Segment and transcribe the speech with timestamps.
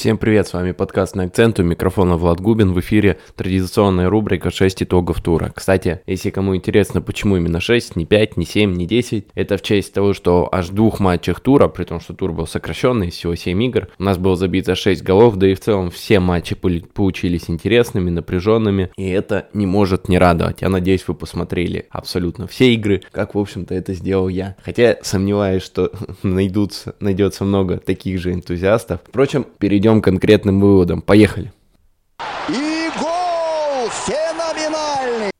[0.00, 4.50] Всем привет, с вами подкаст на акцент, у микрофона Влад Губин, в эфире традиционная рубрика
[4.50, 5.52] 6 итогов тура.
[5.54, 9.62] Кстати, если кому интересно, почему именно 6, не 5, не 7, не 10, это в
[9.62, 13.62] честь того, что аж двух матчах тура, при том, что тур был сокращенный, всего 7
[13.62, 18.08] игр, у нас было забито 6 голов, да и в целом все матчи получились интересными,
[18.08, 20.62] напряженными, и это не может не радовать.
[20.62, 24.56] Я надеюсь, вы посмотрели абсолютно все игры, как, в общем-то, это сделал я.
[24.62, 25.92] Хотя сомневаюсь, что
[26.22, 29.00] найдутся, найдется много таких же энтузиастов.
[29.06, 31.02] Впрочем, перейдем перейдем к конкретным выводам.
[31.02, 31.52] Поехали.
[32.48, 33.90] И гол!
[34.06, 35.30] Феноменальный!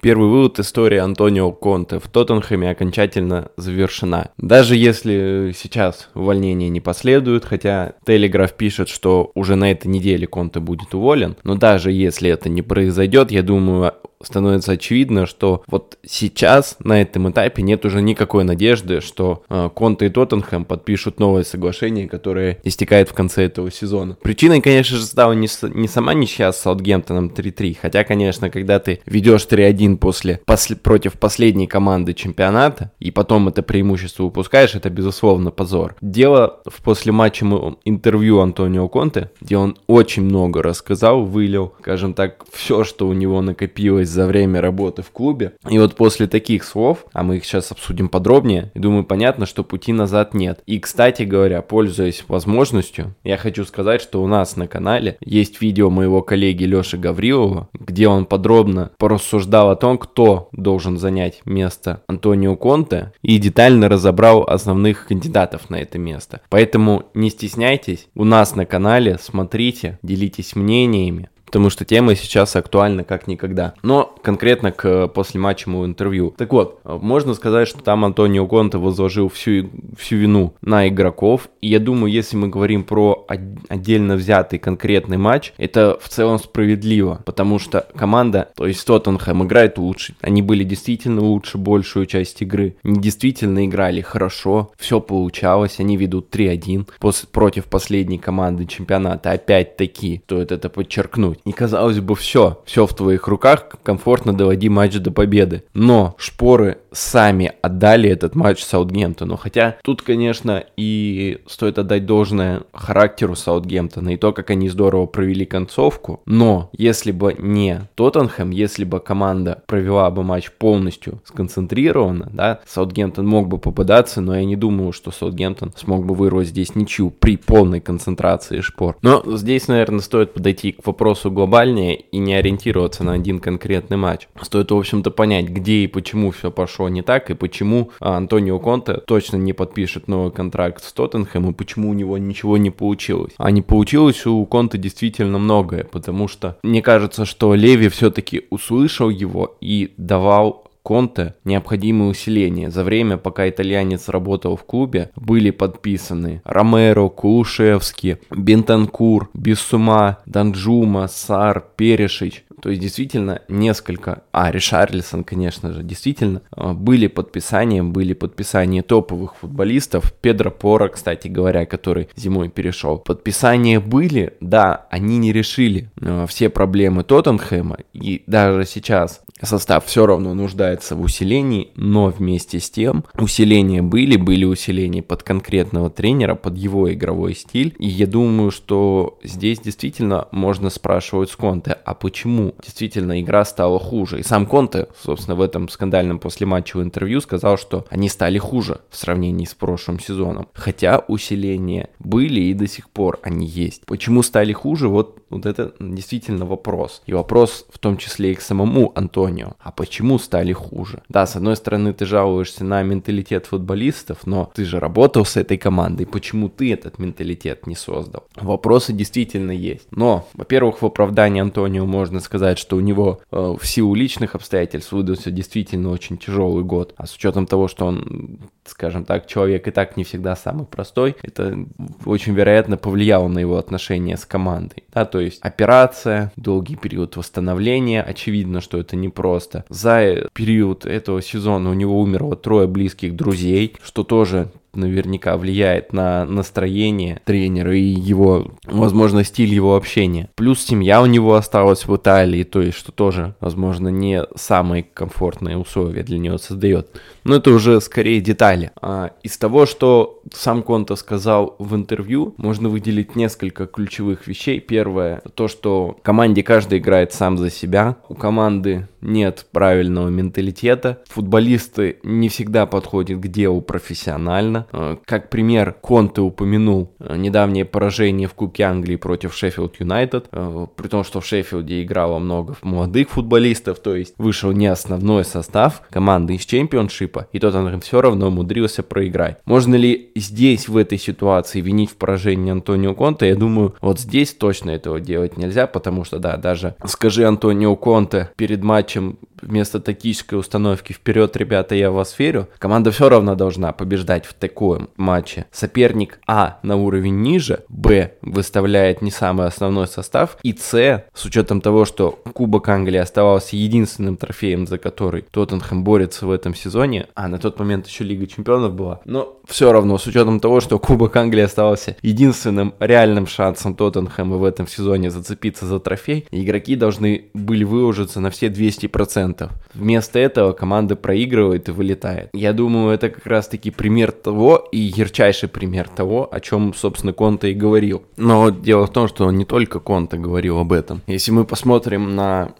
[0.00, 4.30] Первый вывод истории Антонио Конте в Тоттенхэме окончательно завершена.
[4.38, 10.60] Даже если сейчас увольнение не последует, хотя Телеграф пишет, что уже на этой неделе Конте
[10.60, 16.76] будет уволен, но даже если это не произойдет, я думаю, становится очевидно, что вот сейчас
[16.80, 22.08] на этом этапе нет уже никакой надежды, что э, Конте и Тоттенхэм подпишут новое соглашение,
[22.08, 24.16] которое истекает в конце этого сезона.
[24.22, 29.00] Причиной, конечно же, стала не, не сама ничья с Саутгемптоном 3-3, хотя, конечно, когда ты
[29.06, 35.50] ведешь 3-1 после, после, против последней команды чемпионата, и потом это преимущество упускаешь, это, безусловно,
[35.50, 35.96] позор.
[36.00, 42.84] Дело в послематчевом интервью Антонио Конте, где он очень много рассказал, вылил, скажем так, все,
[42.84, 45.52] что у него накопилось за время работы в клубе.
[45.68, 49.92] И вот после таких слов, а мы их сейчас обсудим подробнее, думаю, понятно, что пути
[49.92, 50.60] назад нет.
[50.66, 55.90] И, кстати говоря, пользуясь возможностью, я хочу сказать, что у нас на канале есть видео
[55.90, 62.56] моего коллеги Леши Гаврилова, где он подробно порассуждал о том, кто должен занять место Антонио
[62.56, 66.42] Конте и детально разобрал основных кандидатов на это место.
[66.50, 73.04] Поэтому не стесняйтесь, у нас на канале смотрите, делитесь мнениями, потому что тема сейчас актуальна
[73.04, 73.72] как никогда.
[73.82, 76.34] Но конкретно к послематчевому интервью.
[76.36, 81.48] Так вот, можно сказать, что там Антонио Конте возложил всю, всю вину на игроков.
[81.62, 83.26] И я думаю, если мы говорим про
[83.68, 89.78] отдельно взятый конкретный матч, это в целом справедливо, потому что команда, то есть Тоттенхэм, играет
[89.78, 90.14] лучше.
[90.20, 92.76] Они были действительно лучше большую часть игры.
[92.82, 96.88] Они действительно играли хорошо, все получалось, они ведут 3-1
[97.32, 99.30] против последней команды чемпионата.
[99.30, 101.37] Опять-таки, стоит это подчеркнуть.
[101.44, 105.64] И казалось бы, все, все в твоих руках, комфортно доводи матч до победы.
[105.74, 109.36] Но шпоры сами отдали этот матч Саутгемптону.
[109.36, 115.46] Хотя тут, конечно, и стоит отдать должное характеру Саутгемптона и то, как они здорово провели
[115.46, 116.20] концовку.
[116.26, 123.26] Но если бы не Тоттенхэм, если бы команда провела бы матч полностью сконцентрированно, да, Саутгемптон
[123.26, 127.36] мог бы попадаться, но я не думаю, что Саутгемптон смог бы вырвать здесь ничью при
[127.36, 128.96] полной концентрации шпор.
[129.02, 133.96] Но здесь, наверное, стоит подойти к вопросу вопросу глобальнее и не ориентироваться на один конкретный
[133.96, 134.28] матч.
[134.42, 138.58] Стоит, в общем-то, понять, где и почему все пошло не так, и почему а, Антонио
[138.58, 143.32] Конте точно не подпишет новый контракт с Тоттенхэм, и почему у него ничего не получилось.
[143.38, 149.10] А не получилось у Конте действительно многое, потому что мне кажется, что Леви все-таки услышал
[149.10, 152.70] его и давал Конте необходимые усиления.
[152.70, 161.62] За время, пока итальянец работал в клубе, были подписаны Ромеро, Кулушевский, Бентанкур, Бессума, Данджума, Сар,
[161.76, 162.46] Перешич.
[162.62, 169.36] То есть действительно несколько, а Ришарлисон, конечно же, действительно а, были подписания, были подписания топовых
[169.36, 170.12] футболистов.
[170.12, 172.98] Педро Пора, кстати говоря, который зимой перешел.
[172.98, 177.78] Подписания были, да, они не решили а, все проблемы Тоттенхэма.
[177.92, 184.16] И даже сейчас состав все равно нуждается в усилении, но вместе с тем усиления были,
[184.16, 187.74] были усиления под конкретного тренера, под его игровой стиль.
[187.78, 193.78] И я думаю, что здесь действительно можно спрашивать с Конте, а почему действительно игра стала
[193.78, 194.20] хуже?
[194.20, 198.96] И сам Конте, собственно, в этом скандальном послематчевом интервью сказал, что они стали хуже в
[198.96, 200.48] сравнении с прошлым сезоном.
[200.52, 203.86] Хотя усиления были и до сих пор они есть.
[203.86, 204.88] Почему стали хуже?
[204.88, 207.02] Вот, вот это действительно вопрос.
[207.06, 209.52] И вопрос в том числе и к самому Антону Антонио.
[209.60, 211.02] А почему стали хуже?
[211.08, 215.58] Да, с одной стороны, ты жалуешься на менталитет футболистов, но ты же работал с этой
[215.58, 218.24] командой, почему ты этот менталитет не создал?
[218.36, 219.86] Вопросы действительно есть.
[219.90, 224.92] Но, во-первых, в оправдании Антонио можно сказать, что у него э, в силу личных обстоятельств
[224.92, 226.94] выдался действительно очень тяжелый год.
[226.96, 231.16] А с учетом того, что он, скажем так, человек и так не всегда самый простой,
[231.22, 231.66] это
[232.04, 234.84] очень вероятно повлияло на его отношения с командой.
[234.92, 239.64] Да, то есть операция, долгий период восстановления, очевидно, что это не просто.
[239.68, 246.24] За период этого сезона у него умерло трое близких друзей, что тоже наверняка влияет на
[246.24, 250.30] настроение тренера и его, возможно, стиль его общения.
[250.34, 255.56] Плюс семья у него осталась в Италии, то есть, что тоже, возможно, не самые комфортные
[255.56, 256.88] условия для него создает.
[257.24, 258.70] Но это уже скорее детали.
[258.80, 264.60] А из того, что сам Конта сказал в интервью, можно выделить несколько ключевых вещей.
[264.60, 267.96] Первое, то, что команде каждый играет сам за себя.
[268.08, 271.02] У команды нет правильного менталитета.
[271.08, 274.66] Футболисты не всегда подходят к делу профессионально.
[274.72, 280.66] А, как пример, Конте упомянул а, недавнее поражение в Кубке Англии против Шеффилд Юнайтед, а,
[280.66, 285.82] при том, что в Шеффилде играло много молодых футболистов, то есть вышел не основной состав
[285.90, 289.38] команды из чемпионшипа, и Тоттенхэм все равно умудрился проиграть.
[289.44, 293.28] Можно ли здесь, в этой ситуации, винить в поражении Антонио Конте?
[293.28, 298.30] Я думаю, вот здесь точно этого делать нельзя, потому что, да, даже скажи Антонио Конте
[298.36, 303.72] перед матчем вместо тактической установки «Вперед, ребята, я в вас верю», команда все равно должна
[303.72, 305.46] побеждать в таком матче.
[305.52, 311.60] Соперник А на уровень ниже, Б выставляет не самый основной состав, и С, с учетом
[311.60, 317.28] того, что Кубок Англии оставался единственным трофеем, за который Тоттенхэм борется в этом сезоне, а
[317.28, 321.16] на тот момент еще Лига Чемпионов была, но все равно, с учетом того, что Кубок
[321.16, 327.64] Англии оставался единственным реальным шансом Тоттенхэма в этом сезоне зацепиться за трофей, игроки должны были
[327.64, 329.27] выложиться на все 200%.
[329.28, 329.50] 100%.
[329.74, 332.30] Вместо этого команда проигрывает и вылетает.
[332.32, 337.48] Я думаю, это как раз-таки пример того и ярчайший пример того, о чем, собственно, Конта
[337.48, 338.02] и говорил.
[338.16, 341.02] Но дело в том, что не только Конта говорил об этом.
[341.06, 342.52] Если мы посмотрим на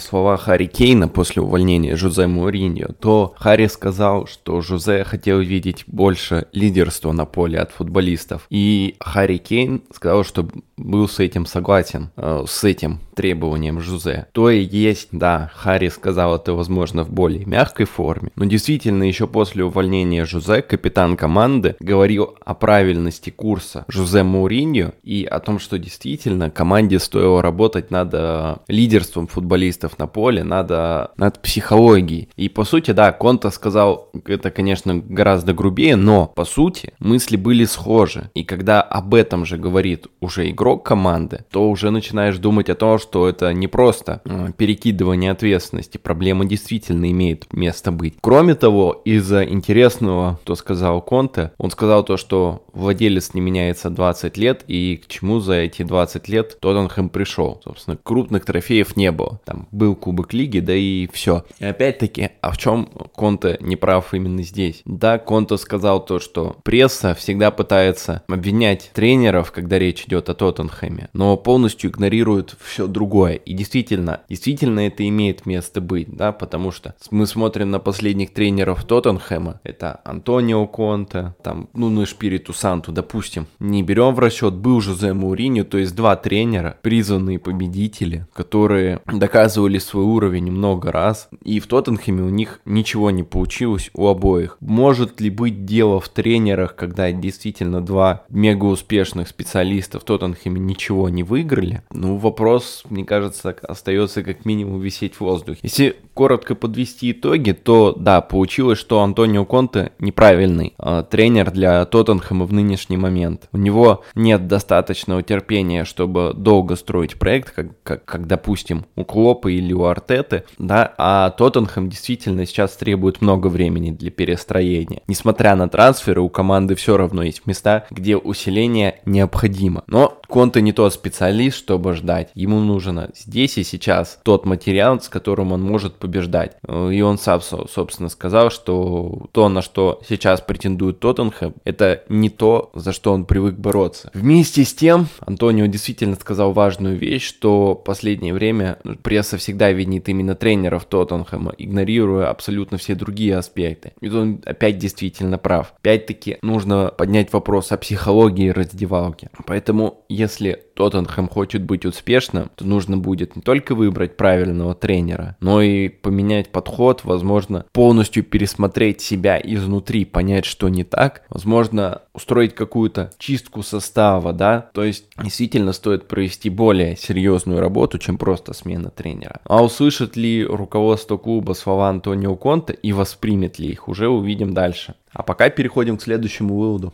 [0.00, 6.46] слова Харри Кейна после увольнения Жозе Мourinho, то Харри сказал, что Жозе хотел видеть больше
[6.52, 8.46] лидерства на поле от футболистов.
[8.50, 14.28] И Харри Кейн сказал, что был с этим согласен, э, с этим требованием Жузе.
[14.30, 19.26] То и есть, да, Харри сказал это, возможно, в более мягкой форме, но действительно еще
[19.26, 25.80] после увольнения Жузе капитан команды говорил о правильности курса Жузе Мауриньо и о том, что
[25.80, 32.28] действительно команде стоило работать над э, лидерством футболистов на поле, надо над психологией.
[32.36, 37.64] И по сути, да, Конта сказал это, конечно, гораздо грубее, но по сути мысли были
[37.64, 38.30] схожи.
[38.34, 42.98] И когда об этом же говорит уже игрок команды, то уже начинаешь думать о том,
[42.98, 48.14] что это не просто э, перекидывание ответственности, проблема действительно имеет место быть.
[48.20, 54.36] Кроме того, из-за интересного, что сказал Конте, он сказал то, что владелец не меняется 20
[54.36, 57.60] лет, и к чему за эти 20 лет Тоттенхэм пришел.
[57.64, 59.40] Собственно, крупных трофеев не было.
[59.44, 61.44] Там был Кубок Лиги, да и все.
[61.58, 64.82] И опять-таки, а в чем Конте не прав именно здесь?
[64.84, 71.08] Да, Конте сказал то, что пресса всегда пытается обвинять тренеров, когда речь идет о Тоттенхэме,
[71.12, 73.34] но полностью игнорирует все другое.
[73.34, 78.84] И действительно, действительно это имеет место быть, да, потому что мы смотрим на последних тренеров
[78.84, 84.80] Тоттенхэма, это Антонио Конте, там, ну, ну, Шпириту Санту, допустим, не берем в расчет, был
[84.80, 91.60] Жозе Мауриньо, то есть два тренера, призванные победители, которые доказывали свой уровень много раз, и
[91.60, 94.56] в Тоттенхэме у них ничего не получилось у обоих.
[94.58, 101.08] Может ли быть дело в тренерах, когда действительно два мега успешных специалиста в Тоттенхэме ничего
[101.08, 101.82] не выиграли?
[101.92, 105.60] Ну, вопрос, мне кажется, остается как минимум висеть в воздухе.
[105.62, 112.44] Если коротко подвести итоги, то да, получилось, что Антонио Конте неправильный э, тренер для Тоттенхэма
[112.44, 113.48] в нынешний момент.
[113.52, 119.48] У него нет достаточного терпения, чтобы долго строить проект, как, как, как допустим, у Клопа
[119.48, 125.02] или у Артеты, да, а Тоттенхэм действительно сейчас требует много времени для перестроения.
[125.06, 129.84] Несмотря на трансферы, у команды все равно есть места, где усиление необходимо.
[129.86, 132.30] Но Конте не тот специалист, чтобы ждать.
[132.34, 136.56] Ему нужно здесь и сейчас тот материал, с которым он может побеждать.
[136.68, 142.70] И он сам, собственно, сказал, что то, на что сейчас претендует Тоттенхэм, это не то,
[142.74, 144.10] за что он привык бороться.
[144.14, 150.08] Вместе с тем, Антонио действительно сказал важную вещь, что в последнее время пресса всегда винит
[150.08, 153.92] именно тренеров Тоттенхэма, игнорируя абсолютно все другие аспекты.
[154.00, 155.72] И он опять действительно прав.
[155.80, 159.30] Опять-таки нужно поднять вопрос о психологии раздевалки.
[159.46, 165.62] Поэтому, если Тоттенхэм хочет быть успешным, то нужно будет не только выбрать правильного тренера, но
[165.62, 173.12] и поменять подход, возможно, полностью пересмотреть себя изнутри, понять, что не так, возможно, устроить какую-то
[173.18, 179.40] чистку состава, да, то есть действительно стоит провести более серьезную работу, чем просто смена тренера.
[179.44, 184.94] А услышит ли руководство клуба слова Антонио Конта и воспримет ли их, уже увидим дальше.
[185.12, 186.92] А пока переходим к следующему выводу.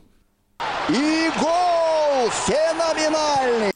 [0.91, 2.31] И гол!
[2.31, 3.74] Феноменальный!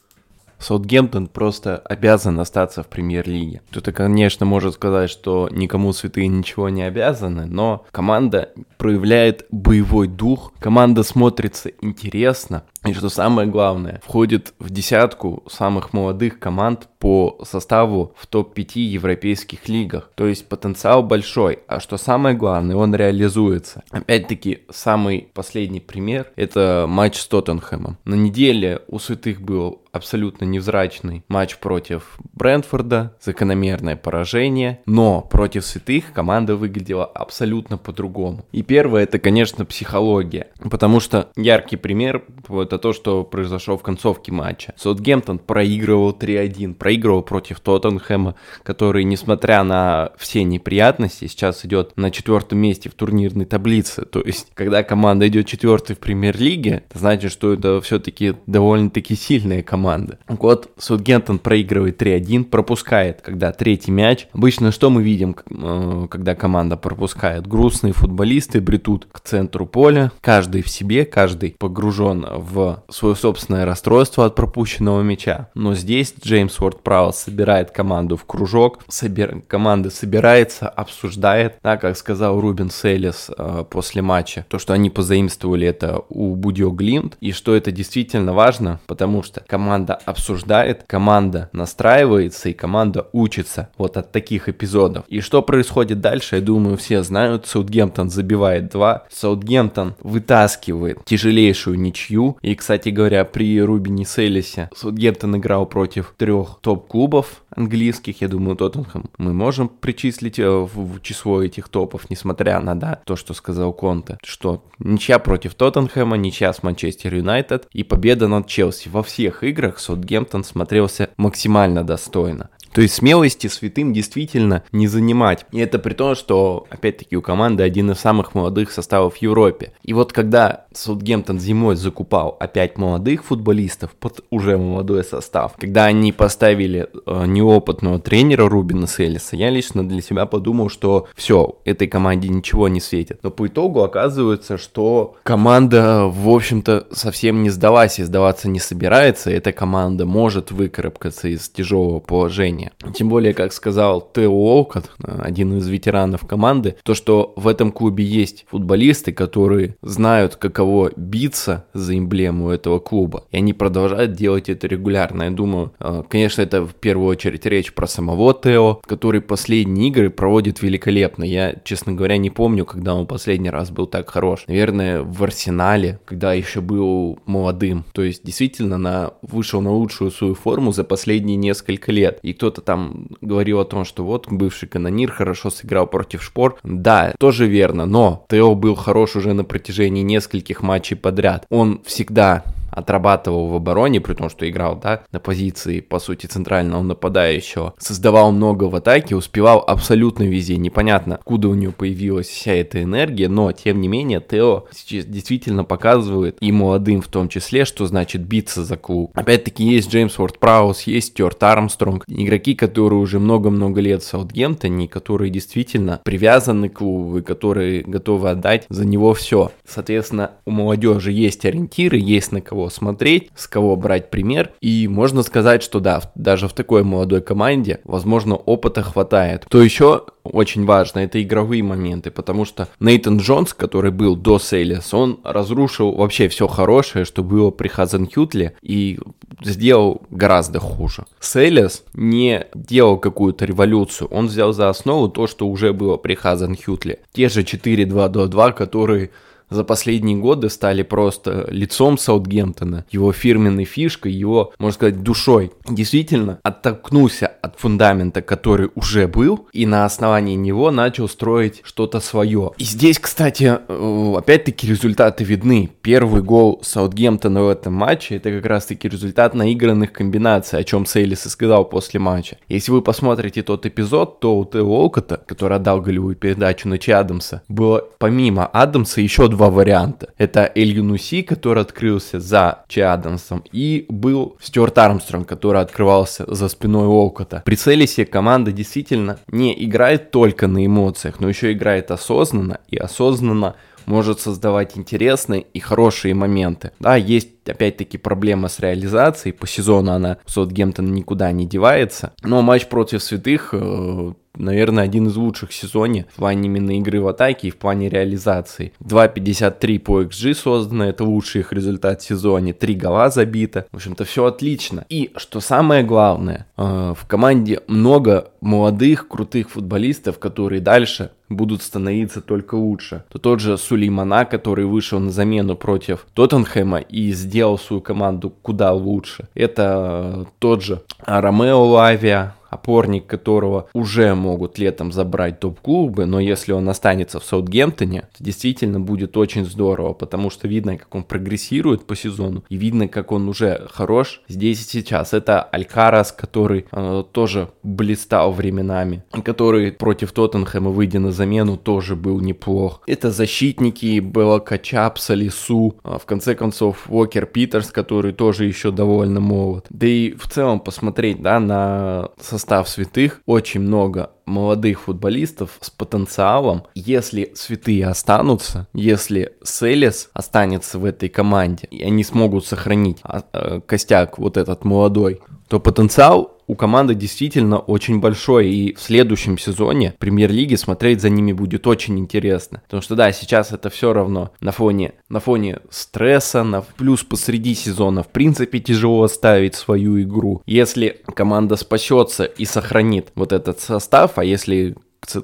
[0.59, 3.61] Саутгемптон просто обязан остаться в премьер-лиге.
[3.71, 10.53] Кто-то, конечно, может сказать, что никому святые ничего не обязаны, но команда проявляет боевой дух,
[10.59, 18.13] команда смотрится интересно, и что самое главное, входит в десятку самых молодых команд по составу
[18.17, 20.11] в топ-5 европейских лигах.
[20.15, 23.83] То есть потенциал большой, а что самое главное, он реализуется.
[23.91, 27.97] Опять-таки, самый последний пример– это матч с Тоттенхэмом.
[28.05, 36.13] На неделе у святых был абсолютно невзрачный матч против Брентфорда, закономерное поражение, но против святых
[36.13, 38.45] команда выглядела абсолютно по-другому.
[38.51, 44.31] И первое это, конечно, психология, потому что яркий пример это то, что произошло в концовке
[44.31, 44.73] матча.
[44.77, 52.59] Саутгемптон проигрывал 3-1, проигрывал против Тоттенхэма, который, несмотря на все неприятности, сейчас идет на четвертом
[52.59, 54.05] месте в турнирной таблице.
[54.05, 59.63] То есть, когда команда идет четвертый в премьер-лиге, это значит, что это все-таки довольно-таки сильная
[59.63, 60.17] команда команды.
[60.27, 64.27] Вот Саутгемптон проигрывает 3-1, пропускает, когда третий мяч.
[64.33, 67.47] Обычно что мы видим, э, когда команда пропускает?
[67.47, 74.25] Грустные футболисты бретут к центру поля, каждый в себе, каждый погружен в свое собственное расстройство
[74.25, 75.47] от пропущенного мяча.
[75.55, 79.41] Но здесь Джеймс Уорд Праус собирает команду в кружок, собир...
[79.47, 85.67] команда собирается, обсуждает, так как сказал Рубин Селес э, после матча, то, что они позаимствовали
[85.67, 91.49] это у Будио Глинт, и что это действительно важно, потому что команда команда обсуждает, команда
[91.53, 95.05] настраивается и команда учится вот от таких эпизодов.
[95.07, 97.45] И что происходит дальше, я думаю, все знают.
[97.45, 102.37] Саутгемптон забивает 2, Саутгемптон вытаскивает тяжелейшую ничью.
[102.41, 108.21] И, кстати говоря, при Рубине Селисе Саутгемптон играл против трех топ-клубов английских.
[108.21, 113.15] Я думаю, Тоттенхэм мы можем причислить э, в число этих топов, несмотря на да, то,
[113.15, 118.89] что сказал Конте, что ничья против Тоттенхэма, ничья с Манчестер Юнайтед и победа над Челси
[118.89, 122.49] во всех играх играх Саутгемптон смотрелся максимально достойно.
[122.73, 125.45] То есть смелости святым действительно не занимать.
[125.51, 129.73] И это при том, что, опять-таки, у команды один из самых молодых составов в Европе.
[129.83, 136.11] И вот когда Саутгемптон зимой закупал опять молодых футболистов под уже молодой состав, когда они
[136.11, 142.29] поставили э, неопытного тренера Рубина Селиса, я лично для себя подумал, что все, этой команде
[142.29, 143.19] ничего не светит.
[143.23, 149.31] Но по итогу оказывается, что команда, в общем-то, совсем не сдалась и сдаваться не собирается.
[149.31, 152.71] Эта команда может выкарабкаться из тяжелого положения решение.
[152.93, 158.03] Тем более, как сказал Тео Олкот, один из ветеранов команды, то, что в этом клубе
[158.03, 163.23] есть футболисты, которые знают, каково биться за эмблему этого клуба.
[163.31, 165.23] И они продолжают делать это регулярно.
[165.23, 170.09] Я думаю, э, конечно, это в первую очередь речь про самого Тео, который последние игры
[170.09, 171.23] проводит великолепно.
[171.23, 174.43] Я, честно говоря, не помню, когда он последний раз был так хорош.
[174.47, 177.85] Наверное, в Арсенале, когда еще был молодым.
[177.93, 182.19] То есть, действительно, на, вышел на лучшую свою форму за последние несколько лет.
[182.21, 186.57] И кто кто-то там говорил о том, что вот бывший канонир хорошо сыграл против Шпор.
[186.63, 191.45] Да, тоже верно, но Тео был хорош уже на протяжении нескольких матчей подряд.
[191.49, 192.43] Он всегда
[192.79, 198.31] отрабатывал в обороне, при том, что играл, да, на позиции, по сути, центрального нападающего, создавал
[198.31, 200.57] много в атаке, успевал абсолютно везде.
[200.57, 206.37] Непонятно, откуда у него появилась вся эта энергия, но, тем не менее, Тео действительно показывает,
[206.39, 209.11] и молодым в том числе, что значит биться за клуб.
[209.13, 214.87] Опять-таки, есть Джеймс Уорд Праус, есть Стюарт Армстронг, игроки, которые уже много-много лет в Саутгемптоне,
[214.87, 219.51] которые действительно привязаны к клубу, и которые готовы отдать за него все.
[219.67, 224.51] Соответственно, у молодежи есть ориентиры, есть на кого смотреть, с кого брать пример.
[224.61, 229.45] И можно сказать, что да, даже в такой молодой команде, возможно, опыта хватает.
[229.49, 234.93] То еще очень важно, это игровые моменты, потому что Нейтан Джонс, который был до Сейлес,
[234.93, 238.99] он разрушил вообще все хорошее, что было при Хазенхютле, и
[239.41, 241.05] сделал гораздо хуже.
[241.19, 246.99] Сейлес не делал какую-то революцию, он взял за основу то, что уже было при Хазенхютле.
[247.13, 249.11] Те же 4-2-2-2, которые
[249.49, 255.51] за последние годы стали просто лицом Саутгемптона, его фирменной фишкой, его, можно сказать, душой.
[255.67, 262.51] Действительно, оттолкнулся от фундамента, который уже был, и на основании него начал строить что-то свое.
[262.57, 265.69] И здесь, кстати, э, опять-таки результаты видны.
[265.81, 271.25] Первый гол Саутгемптона в этом матче, это как раз-таки результат наигранных комбинаций, о чем Сейлис
[271.25, 272.37] и сказал после матча.
[272.47, 276.91] Если вы посмотрите тот эпизод, то у Тео Олкота, который отдал голевую передачу на Чи
[276.91, 280.09] Адамса, было помимо Адамса еще два два варианта.
[280.17, 286.49] Это Эль Юнуси, который открылся за Че Адамсом, и был Стюарт Армстронг, который открывался за
[286.49, 287.41] спиной Олкота.
[287.45, 293.55] При Целисе команда действительно не играет только на эмоциях, но еще играет осознанно и осознанно
[293.85, 296.71] может создавать интересные и хорошие моменты.
[296.79, 302.67] Да, есть опять-таки проблема с реализацией, по сезону она Саутгемптон никуда не девается, но матч
[302.67, 307.49] против святых э, наверное, один из лучших в сезоне в плане именно игры в атаке
[307.49, 308.73] и в плане реализации.
[308.81, 313.67] 2.53 по XG создано, это лучший их результат в сезоне, 3 гола забито.
[313.71, 314.85] В общем-то, все отлично.
[314.89, 322.21] И, что самое главное, э, в команде много молодых, крутых футболистов, которые дальше будут становиться
[322.21, 323.03] только лучше.
[323.09, 328.71] То тот же Сулеймана, который вышел на замену против Тоттенхэма и сделал свою команду куда
[328.71, 329.27] лучше.
[329.33, 336.67] Это тот же Ромео Лавия, опорник которого уже могут летом забрать топ-клубы, но если он
[336.69, 341.95] останется в Саутгемптоне, то действительно будет очень здорово, потому что видно, как он прогрессирует по
[341.95, 345.13] сезону, и видно, как он уже хорош здесь и сейчас.
[345.13, 352.19] Это Алькарас, который э, тоже блистал временами, который против Тоттенхэма, выйдя на замену, тоже был
[352.19, 352.81] неплох.
[352.87, 359.19] Это защитники Белла Качап, Салису, а в конце концов Уокер Питерс, который тоже еще довольно
[359.19, 359.65] молод.
[359.69, 366.63] Да и в целом посмотреть, да, на состав святых очень много молодых футболистов с потенциалом.
[366.73, 373.59] Если святые останутся, если Селес останется в этой команде, и они смогут сохранить а, э,
[373.65, 375.19] костяк вот этот молодой,
[375.49, 381.31] то потенциал у команды действительно очень большой, и в следующем сезоне премьер-лиги смотреть за ними
[381.31, 382.61] будет очень интересно.
[382.65, 387.53] Потому что да, сейчас это все равно на фоне, на фоне стресса, на, плюс посреди
[387.53, 390.41] сезона в принципе тяжело ставить свою игру.
[390.47, 394.75] Если команда спасется и сохранит вот этот состав, а если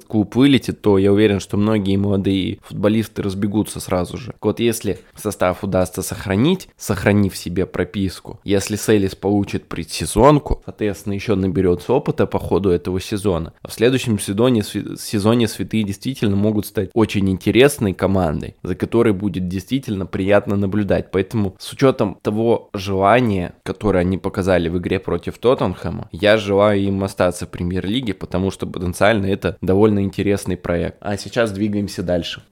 [0.06, 4.34] клуб вылетит, то я уверен, что многие молодые футболисты разбегутся сразу же.
[4.40, 11.92] Вот если состав удастся сохранить, сохранив себе прописку, если Селис получит предсезонку, соответственно, еще наберется
[11.92, 17.28] опыта по ходу этого сезона, а в следующем сезоне, сезоне Святые действительно могут стать очень
[17.30, 21.10] интересной командой, за которой будет действительно приятно наблюдать.
[21.10, 27.02] Поэтому с учетом того желания, которое они показали в игре против Тоттенхэма, я желаю им
[27.04, 30.96] остаться в премьер-лиге, потому что потенциально это довольно интересный проект.
[31.00, 32.42] А сейчас двигаемся дальше.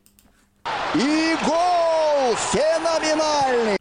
[0.95, 2.35] И гол!
[2.53, 3.79] Феноменальный!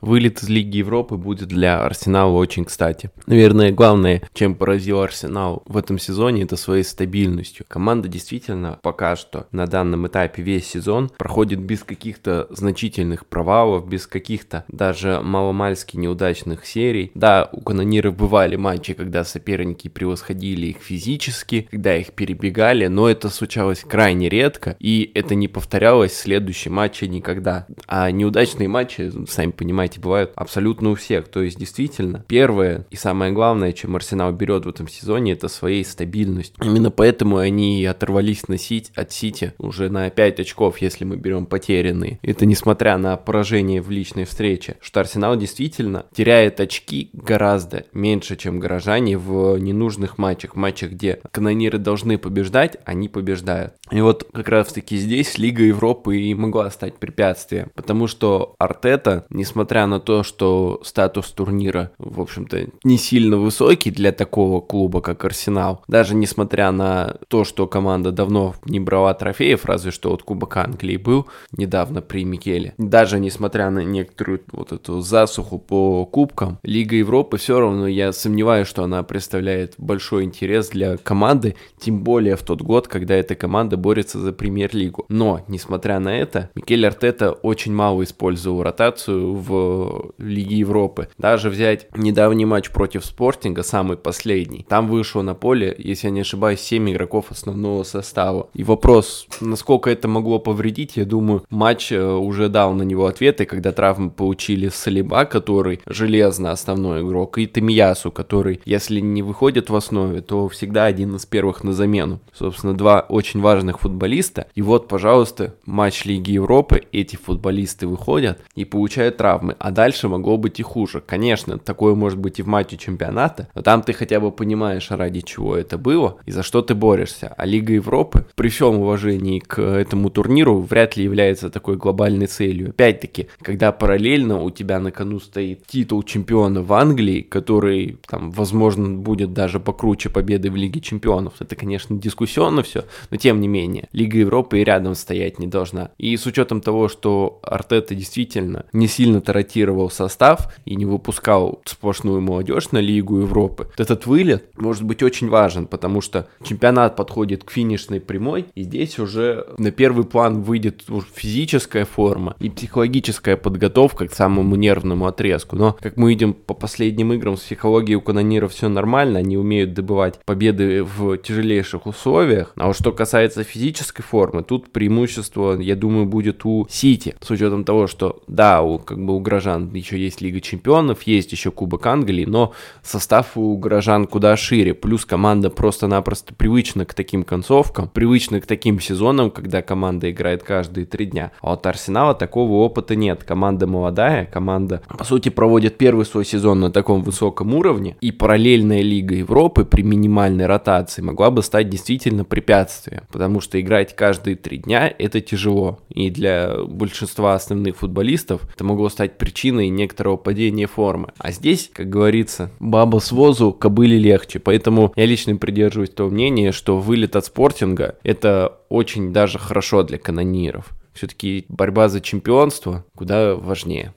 [0.00, 3.10] Вылет из Лиги Европы будет для Арсенала очень кстати.
[3.26, 7.66] Наверное, главное, чем поразил Арсенал в этом сезоне, это своей стабильностью.
[7.68, 14.06] Команда действительно пока что на данном этапе весь сезон проходит без каких-то значительных провалов, без
[14.06, 17.10] каких-то даже маломальски неудачных серий.
[17.14, 23.28] Да, у канониров бывали матчи, когда соперники превосходили их физически, когда их перебегали, но это
[23.28, 27.66] случалось крайне редко, и это не повторялось в следующем матче никогда.
[27.86, 31.28] А неудачные матчи, сами понимаете, знаете, бывают абсолютно у всех.
[31.28, 35.84] То есть, действительно, первое и самое главное, чем Арсенал берет в этом сезоне, это своей
[35.84, 36.54] стабильность.
[36.62, 38.56] Именно поэтому они оторвались на
[38.94, 42.18] от Сити уже на 5 очков, если мы берем потерянные.
[42.22, 44.76] Это несмотря на поражение в личной встрече.
[44.80, 50.54] Что Арсенал действительно теряет очки гораздо меньше, чем горожане в ненужных матчах.
[50.54, 53.74] Матчах, где канониры должны побеждать, они побеждают.
[53.90, 57.70] И вот как раз таки здесь Лига Европы и могла стать препятствием.
[57.74, 63.90] Потому что Артета, несмотря несмотря на то, что статус турнира, в общем-то, не сильно высокий
[63.90, 69.64] для такого клуба, как Арсенал, даже несмотря на то, что команда давно не брала трофеев,
[69.64, 75.00] разве что вот Кубок Англии был недавно при Микеле, даже несмотря на некоторую вот эту
[75.00, 80.98] засуху по кубкам, Лига Европы все равно, я сомневаюсь, что она представляет большой интерес для
[80.98, 85.06] команды, тем более в тот год, когда эта команда борется за премьер-лигу.
[85.08, 89.69] Но, несмотря на это, Микель Артета очень мало использовал ротацию в
[90.18, 91.08] Лиги Европы.
[91.18, 96.20] Даже взять недавний матч против Спортинга, самый последний, там вышло на поле, если я не
[96.20, 98.48] ошибаюсь, 7 игроков основного состава.
[98.54, 103.44] И вопрос, насколько это могло повредить, я думаю, матч э, уже дал на него ответы,
[103.44, 109.76] когда травмы получили Салиба, который железно основной игрок, и Тамиясу, который, если не выходит в
[109.76, 112.20] основе, то всегда один из первых на замену.
[112.32, 114.46] Собственно, два очень важных футболиста.
[114.54, 120.38] И вот, пожалуйста, матч Лиги Европы, эти футболисты выходят и получают травмы а дальше могло
[120.38, 121.02] быть и хуже.
[121.06, 125.20] Конечно, такое может быть и в матче чемпионата, но там ты хотя бы понимаешь, ради
[125.20, 127.34] чего это было и за что ты борешься.
[127.36, 132.70] А Лига Европы, при всем уважении к этому турниру, вряд ли является такой глобальной целью.
[132.70, 138.88] Опять-таки, когда параллельно у тебя на кону стоит титул чемпиона в Англии, который, там, возможно,
[138.88, 141.34] будет даже покруче победы в Лиге чемпионов.
[141.38, 145.90] Это, конечно, дискуссионно все, но тем не менее, Лига Европы и рядом стоять не должна.
[145.98, 151.60] И с учетом того, что Артета действительно не сильно торопится ротировал состав и не выпускал
[151.64, 156.96] сплошную молодежь на Лигу Европы, вот этот вылет может быть очень важен, потому что чемпионат
[156.96, 160.84] подходит к финишной прямой, и здесь уже на первый план выйдет
[161.14, 165.56] физическая форма и психологическая подготовка к самому нервному отрезку.
[165.56, 169.74] Но, как мы видим по последним играм, с психологией у канониров все нормально, они умеют
[169.74, 172.52] добывать победы в тяжелейших условиях.
[172.56, 177.64] А вот что касается физической формы, тут преимущество, я думаю, будет у Сити, с учетом
[177.64, 181.86] того, что, да, у, как бы у горожан еще есть Лига Чемпионов, есть еще Кубок
[181.86, 188.40] Англии, но состав у горожан куда шире, плюс команда просто-напросто привычна к таким концовкам, привычна
[188.40, 191.32] к таким сезонам, когда команда играет каждые три дня.
[191.40, 193.24] А от Арсенала такого опыта нет.
[193.24, 198.82] Команда молодая, команда, по сути, проводит первый свой сезон на таком высоком уровне, и параллельная
[198.82, 204.58] Лига Европы при минимальной ротации могла бы стать действительно препятствием, потому что играть каждые три
[204.58, 211.12] дня это тяжело, и для большинства основных футболистов это могло стать причиной некоторого падения формы.
[211.18, 216.50] А здесь, как говорится, баба с возу, кобыли легче, поэтому я лично придерживаюсь того мнения,
[216.50, 220.70] что вылет от спортинга это очень даже хорошо для канониров.
[220.94, 223.92] Все-таки борьба за чемпионство куда важнее.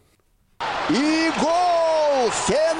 [0.90, 2.30] И гол!
[2.30, 2.73] Феноменальный!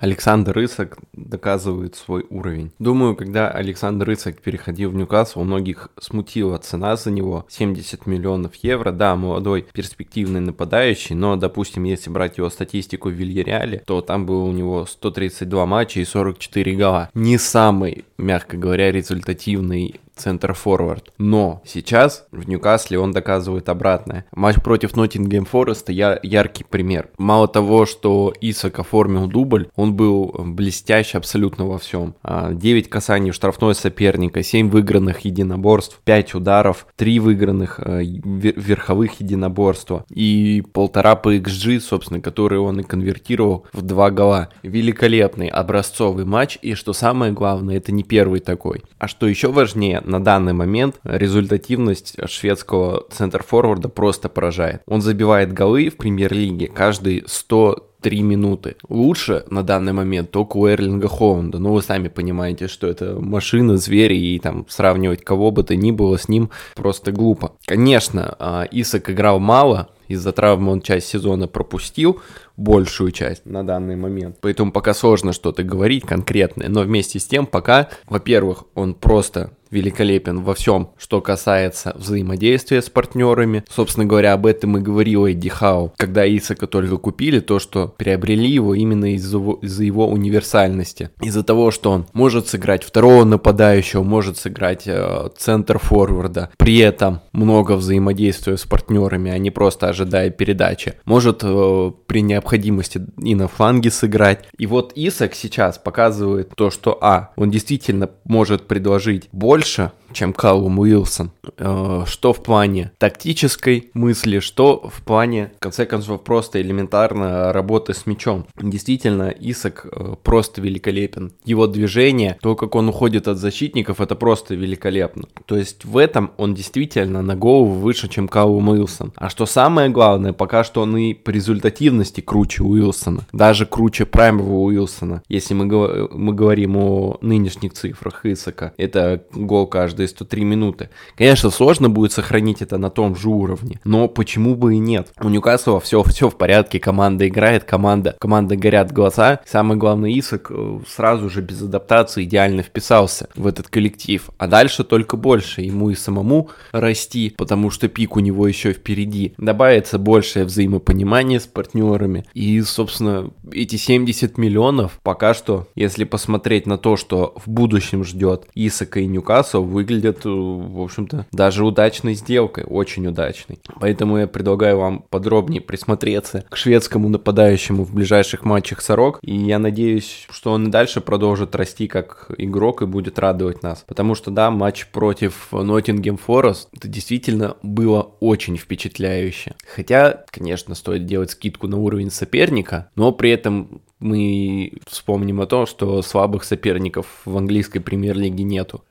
[0.00, 2.72] Александр Рысак доказывает свой уровень.
[2.78, 8.54] Думаю, когда Александр Рысак переходил в Ньюкасл, у многих смутила цена за него 70 миллионов
[8.56, 8.92] евро.
[8.92, 14.44] Да, молодой перспективный нападающий, но, допустим, если брать его статистику в Вильяреале, то там было
[14.44, 17.10] у него 132 матча и 44 гола.
[17.12, 21.12] Не самый, мягко говоря, результативный центр-форвард.
[21.18, 24.26] Но сейчас в Ньюкасле он доказывает обратное.
[24.32, 27.08] Матч против Ноттингем Фореста я яркий пример.
[27.18, 32.14] Мало того, что Исак оформил дубль, он был блестящ абсолютно во всем.
[32.24, 40.04] 9 а, касаний штрафной соперника, 7 выигранных единоборств, 5 ударов, 3 выигранных э, верховых единоборства
[40.10, 44.48] и полтора по XG, собственно, которые он и конвертировал в 2 гола.
[44.62, 48.82] Великолепный образцовый матч, и что самое главное, это не первый такой.
[48.98, 54.82] А что еще важнее, на данный момент результативность шведского центр-форварда просто поражает.
[54.86, 58.76] Он забивает голы в премьер-лиге каждые 100 3 минуты.
[58.88, 61.58] Лучше на данный момент только у Эрлинга Холланда.
[61.58, 65.90] Но вы сами понимаете, что это машина, зверь, и там сравнивать кого бы то ни
[65.90, 67.52] было с ним просто глупо.
[67.66, 72.20] Конечно, а, Исак играл мало, из-за травмы он часть сезона пропустил,
[72.56, 74.38] большую часть на данный момент.
[74.40, 76.68] Поэтому пока сложно что-то говорить конкретное.
[76.68, 82.90] Но вместе с тем, пока, во-первых, он просто великолепен во всем, что касается взаимодействия с
[82.90, 83.64] партнерами.
[83.68, 88.48] Собственно говоря, об этом и говорил Эдди Хау, когда Исака только купили, то, что приобрели
[88.48, 91.10] его именно из-за его, из его универсальности.
[91.20, 97.20] Из-за того, что он может сыграть второго нападающего, может сыграть э, центр форварда, при этом
[97.32, 100.94] много взаимодействия с партнерами, а не просто ожидая передачи.
[101.04, 104.46] Может э, при необходимости и на фланге сыграть.
[104.58, 109.28] И вот Исак сейчас показывает то, что, а, он действительно может предложить
[109.60, 111.30] больше, чем Каллум Уилсон.
[111.58, 117.94] Э, что в плане тактической мысли, что в плане, в конце концов, просто элементарно работы
[117.94, 118.46] с мячом.
[118.60, 121.32] Действительно, Исак э, просто великолепен.
[121.44, 125.24] Его движение, то, как он уходит от защитников, это просто великолепно.
[125.46, 129.12] То есть в этом он действительно на голову выше, чем Каллум Уилсон.
[129.16, 133.26] А что самое главное, пока что он и по результативности круче Уилсона.
[133.32, 135.22] Даже круче праймового Уилсона.
[135.28, 135.66] Если мы,
[136.12, 138.72] мы говорим о нынешних цифрах Исака.
[138.76, 140.88] Это гол каждый каждые 103 минуты.
[141.16, 145.08] Конечно, сложно будет сохранить это на том же уровне, но почему бы и нет?
[145.20, 149.40] У Ньюкасла все, все в порядке, команда играет, команда, команда горят глаза.
[149.46, 154.30] Самое главное, Исак э, сразу же без адаптации идеально вписался в этот коллектив.
[154.38, 159.34] А дальше только больше ему и самому расти, потому что пик у него еще впереди.
[159.38, 162.24] Добавится большее взаимопонимание с партнерами.
[162.34, 168.46] И, собственно, эти 70 миллионов пока что, если посмотреть на то, что в будущем ждет
[168.54, 173.58] Исака и Ньюкасл, выглядит выглядят, э, в общем-то, даже удачной сделкой, очень удачной.
[173.80, 179.18] Поэтому я предлагаю вам подробнее присмотреться к шведскому нападающему в ближайших матчах Сорок.
[179.22, 183.84] И я надеюсь, что он и дальше продолжит расти как игрок и будет радовать нас.
[183.86, 189.54] Потому что, да, матч против Ноттингем Форест, это действительно было очень впечатляюще.
[189.74, 195.66] Хотя, конечно, стоит делать скидку на уровень соперника, но при этом мы вспомним о том,
[195.66, 198.82] что слабых соперников в английской премьер-лиге нету.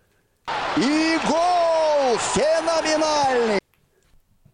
[0.78, 2.18] И гол!
[2.34, 3.60] Феноменальный!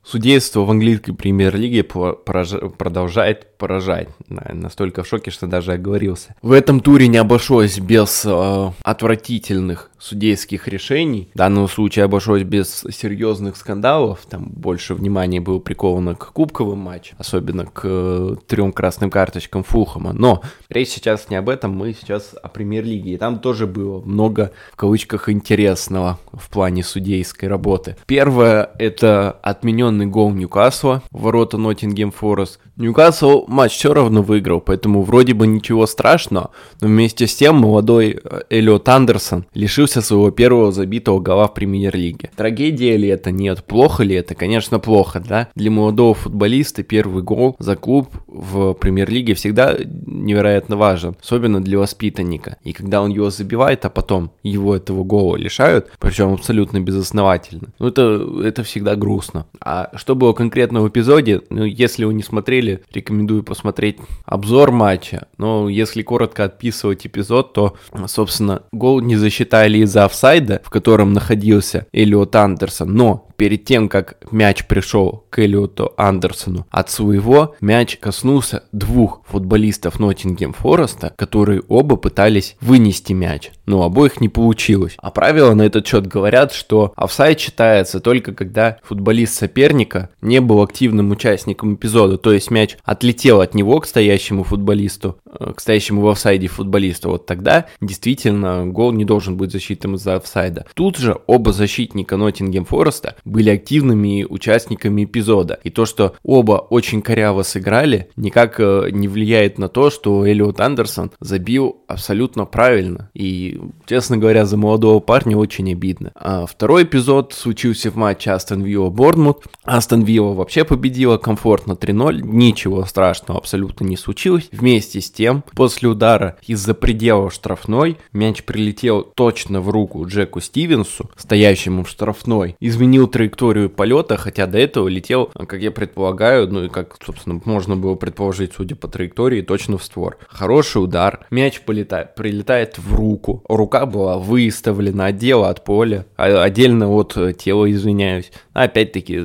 [0.03, 4.09] Судейство в английской премьер-лиге продолжает поражать.
[4.29, 6.35] Настолько в шоке, что даже оговорился.
[6.43, 11.29] В этом туре не обошлось без э, отвратительных судейских решений.
[11.33, 17.17] В данном случае обошлось без серьезных скандалов, там больше внимания было приковано к кубковым матчам,
[17.19, 20.13] особенно к э, трем красным карточкам Фулхама.
[20.13, 23.13] Но речь сейчас не об этом, мы сейчас о премьер-лиге.
[23.13, 27.95] И там тоже было много, в кавычках, интересного в плане судейской работы.
[28.05, 32.59] Первое— это отмененный гол Ньюкасла, ворота Ноттингем Форест.
[32.77, 38.19] Ньюкасл матч все равно выиграл, поэтому вроде бы ничего страшного, но вместе с тем молодой
[38.21, 39.45] э, Эллиот Андерсон
[39.85, 42.31] лишился своего первого забитого гола в премьер-лиге.
[42.35, 43.31] Трагедия ли это?
[43.31, 43.63] Нет.
[43.63, 44.33] Плохо ли это?
[44.33, 45.49] Конечно, плохо, да?
[45.55, 52.57] Для молодого футболиста первый гол за клуб в премьер-лиге всегда невероятно важен, особенно для воспитанника.
[52.63, 57.87] И когда он его забивает, а потом его этого гола лишают, причем абсолютно безосновательно, ну
[57.87, 59.45] это, это всегда грустно.
[59.59, 65.27] А что было конкретно в эпизоде, ну если вы не смотрели, рекомендую посмотреть обзор матча.
[65.37, 67.75] Но если коротко отписывать эпизод, то,
[68.07, 74.17] собственно, гол не засчитали из-за офсайда, в котором находился Элиот Андерсон, но перед тем, как
[74.31, 81.95] мяч пришел к Элиоту Андерсону от своего, мяч коснулся двух футболистов Ноттингем Фореста, которые оба
[81.95, 84.95] пытались вынести мяч, но обоих не получилось.
[84.97, 90.61] А правила на этот счет говорят, что офсайд считается только когда футболист соперника не был
[90.61, 95.17] активным участником эпизода, то есть мяч отлетел от него к стоящему футболисту,
[95.55, 100.65] к стоящему в офсайде футболисту, вот тогда действительно гол не должен быть засчитан из-за офсайда.
[100.73, 105.59] Тут же оба защитника Ноттингем Фореста были активными участниками эпизода.
[105.63, 110.59] И то, что оба очень коряво сыграли, никак э, не влияет на то, что Эллиот
[110.59, 113.09] Андерсон забил абсолютно правильно.
[113.13, 116.11] И, честно говоря, за молодого парня очень обидно.
[116.15, 119.43] А второй эпизод случился в матче Астон Вилла Борнмут.
[119.63, 122.21] Астон Вилла вообще победила комфортно 3-0.
[122.21, 124.49] Ничего страшного абсолютно не случилось.
[124.51, 131.09] Вместе с тем, после удара из-за предела штрафной, мяч прилетел точно в руку Джеку Стивенсу,
[131.17, 136.69] стоящему в штрафной, изменил траекторию полета, хотя до этого летел, как я предполагаю, ну и
[136.69, 140.17] как, собственно, можно было предположить, судя по траектории, точно в створ.
[140.27, 146.89] Хороший удар, мяч полетает, прилетает в руку, рука была выставлена отдела от поля, а, отдельно
[146.89, 148.31] от тела, извиняюсь.
[148.55, 149.21] Опять-таки,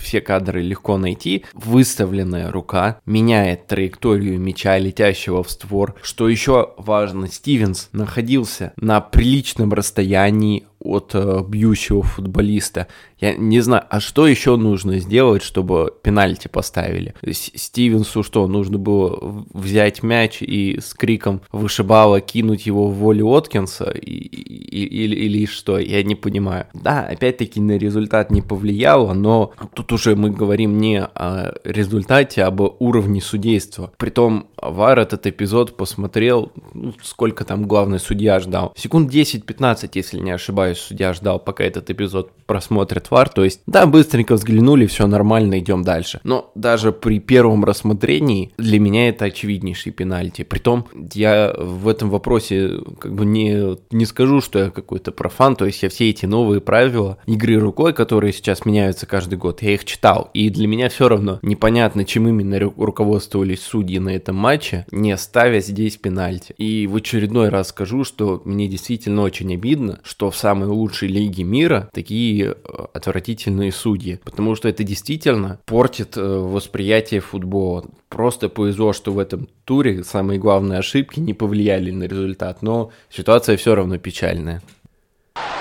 [0.00, 1.46] все кадры легко найти.
[1.54, 5.94] Выставленная рука меняет траекторию мяча, летящего в створ.
[6.02, 12.86] Что еще важно, Стивенс находился на приличном расстоянии от э, бьющего футболиста.
[13.18, 17.14] Я не знаю, а что еще нужно сделать, чтобы пенальти поставили?
[17.32, 23.90] Стивенсу что, нужно было взять мяч и с криком вышибала кинуть его в волю Откинса
[23.90, 25.78] или, или что?
[25.78, 26.66] Я не понимаю.
[26.74, 32.48] Да, опять-таки на результат не повлияло, но тут уже мы говорим не о результате, а
[32.54, 33.92] об уровне судейства.
[33.96, 38.72] Притом Вар этот эпизод посмотрел, ну, сколько там главный судья ждал.
[38.76, 43.28] Секунд 10-15, если не ошибаюсь, судья ждал, пока этот эпизод просмотрит Вар.
[43.28, 46.20] То есть, да, быстренько взглянули, все нормально, идем дальше.
[46.24, 50.42] Но даже при первом рассмотрении для меня это очевиднейший пенальти.
[50.42, 55.64] Притом, я в этом вопросе как бы не, не скажу, что я какой-то профан, то
[55.64, 59.84] есть я все эти новые правила игры рукой, которые сейчас меняются каждый год, я их
[59.84, 60.30] читал.
[60.34, 65.60] И для меня все равно непонятно, чем именно руководствовались судьи на этом матче, не ставя
[65.60, 66.54] здесь пенальти.
[66.58, 71.44] И в очередной раз скажу, что мне действительно очень обидно, что в самой лучшей лиге
[71.44, 72.54] мира такие э,
[72.92, 77.84] отвратительные судьи, потому что это действительно портит э, восприятие футбола.
[78.08, 83.56] Просто повезло, что в этом туре самые главные ошибки не повлияли на результат, но ситуация
[83.56, 84.62] все равно печальная.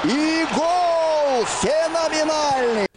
[0.05, 2.87] И гол феноменальный!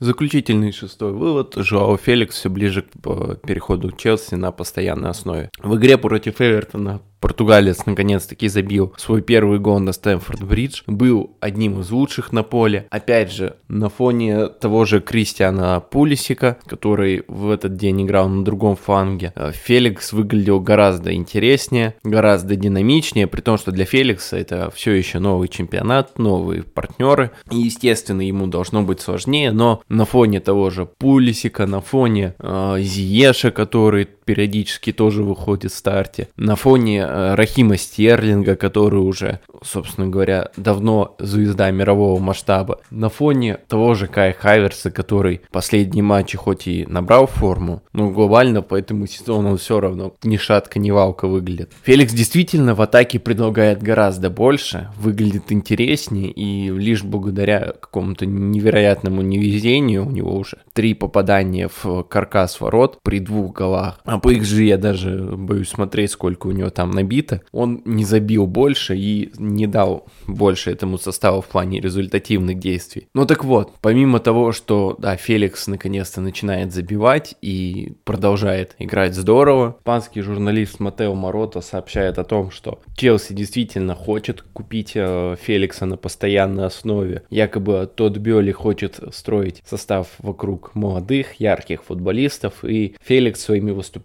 [0.00, 1.54] Заключительный шестой вывод.
[1.56, 5.50] Жоао Феликс все ближе к э, переходу Челси на постоянной основе.
[5.62, 11.90] В игре против Эвертона португалец наконец-таки забил свой первый гол на Стэнфорд-Бридж, был одним из
[11.90, 12.86] лучших на поле.
[12.90, 18.76] Опять же, на фоне того же Кристиана Пулисика, который в этот день играл на другом
[18.76, 24.92] фланге, э, Феликс выглядел гораздо интереснее, гораздо динамичнее, при том, что для Феликса это все
[24.92, 30.68] еще новый чемпионат, новые партнеры, и, естественно, ему должно быть сложнее, но на фоне того
[30.68, 36.28] же Пулисика, на фоне э, Зиеша, который периодически тоже выходит в старте.
[36.36, 42.80] На фоне э, Рахима Стерлинга, который уже, собственно говоря, давно звезда мирового масштаба.
[42.90, 48.62] На фоне того же Кай Хайверса, который последние матчи хоть и набрал форму, но глобально
[48.62, 51.72] по этому сезону он все равно ни шатка, ни валка выглядит.
[51.82, 60.06] Феликс действительно в атаке предлагает гораздо больше, выглядит интереснее, и лишь благодаря какому-то невероятному невезению
[60.06, 64.78] у него уже три попадания в каркас ворот при двух голах А по XG я
[64.78, 67.42] даже боюсь смотреть, сколько у него там набито.
[67.50, 73.08] Он не забил больше и не дал больше этому составу в плане результативных действий.
[73.12, 79.78] Ну так вот, помимо того, что, да, Феликс наконец-то начинает забивать и продолжает играть здорово,
[79.80, 85.96] испанский журналист Матео Морото сообщает о том, что Челси действительно хочет купить э, Феликса на
[85.96, 87.24] постоянной основе.
[87.30, 94.03] Якобы тот Бёли хочет строить состав вокруг молодых, ярких футболистов, и Феликс своими выступлениями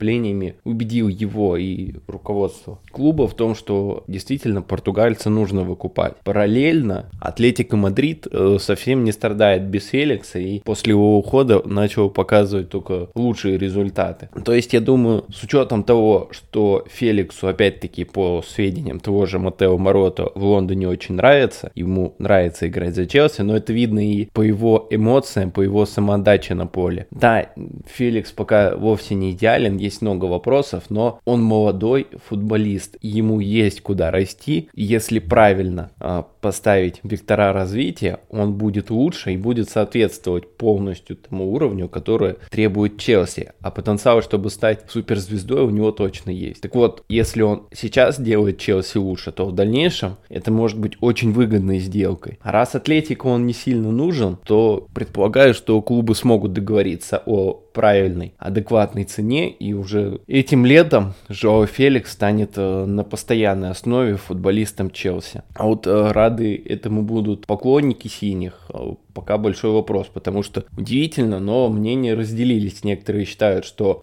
[0.63, 6.15] убедил его и руководство клуба в том, что действительно португальца нужно выкупать.
[6.23, 12.69] Параллельно Атлетика Мадрид э, совсем не страдает без Феликса и после его ухода начал показывать
[12.69, 14.29] только лучшие результаты.
[14.43, 19.77] То есть я думаю, с учетом того, что Феликсу опять-таки по сведениям того же Матео
[19.77, 24.41] Морото в Лондоне очень нравится, ему нравится играть за Челси, но это видно и по
[24.41, 27.07] его эмоциям, по его самоотдаче на поле.
[27.12, 27.49] Да,
[27.88, 34.12] Феликс пока вовсе не идеален, есть много вопросов, но он молодой футболист, ему есть куда
[34.12, 41.52] расти, если правильно э, поставить вектора развития, он будет лучше и будет соответствовать полностью тому
[41.54, 43.54] уровню, который требует Челси.
[43.62, 46.62] А потенциал, чтобы стать суперзвездой, у него точно есть.
[46.62, 51.32] Так вот, если он сейчас делает Челси лучше, то в дальнейшем это может быть очень
[51.32, 52.39] выгодной сделкой.
[52.41, 58.34] А раз Атлетику он не сильно нужен, то предполагаю, что клубы смогут договориться о правильной,
[58.38, 65.44] адекватной цене, и уже этим летом Жоо Феликс станет э, на постоянной основе футболистом Челси.
[65.56, 71.39] А вот э, рады этому будут поклонники синих, э, пока большой вопрос, потому что удивительно,
[71.39, 72.86] но мнения разделились.
[72.86, 74.01] Некоторые считают, что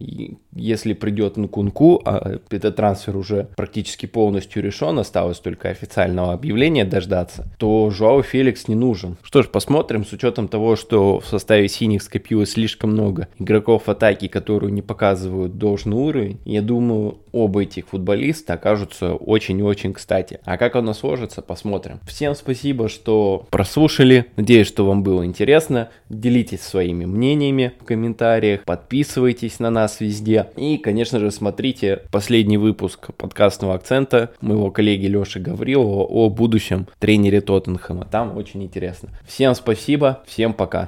[0.54, 7.46] если придет Нкунку, а этот трансфер уже практически полностью решен, осталось только официального объявления дождаться,
[7.58, 9.16] то Жуау Феликс не нужен.
[9.22, 14.28] Что ж, посмотрим, с учетом того, что в составе синих скопилось слишком много игроков атаки,
[14.28, 20.40] которые не показывают должный уровень, я думаю, оба этих футболиста окажутся очень и очень кстати.
[20.44, 22.00] А как оно сложится, посмотрим.
[22.06, 24.26] Всем спасибо, что прослушали.
[24.36, 25.90] Надеюсь, что вам было интересно.
[26.10, 30.48] Делитесь своими мнениями в комментариях, подписывайтесь на нас везде.
[30.56, 37.40] И, конечно же, смотрите последний выпуск подкастного акцента моего коллеги Леши Гаврилова о будущем тренере
[37.40, 38.06] Тоттенхэма.
[38.10, 39.10] Там очень интересно.
[39.24, 40.84] Всем спасибо, всем пока.